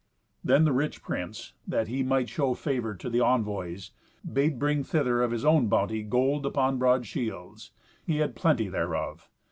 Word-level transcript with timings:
Then 0.43 0.65
the 0.65 0.71
rich 0.73 1.03
prince, 1.03 1.53
that 1.67 1.87
he 1.87 2.01
might 2.01 2.27
show 2.27 2.55
favour 2.55 2.95
to 2.95 3.07
the 3.07 3.19
envoys, 3.21 3.91
bade 4.27 4.57
bring 4.57 4.83
thither 4.83 5.21
of 5.21 5.29
his 5.29 5.45
own 5.45 5.67
bounty 5.67 6.01
gold 6.01 6.43
upon 6.43 6.79
broad 6.79 7.05
shields. 7.05 7.69
He 8.03 8.17
had 8.17 8.35
plenty 8.35 8.67
thereof. 8.67 9.29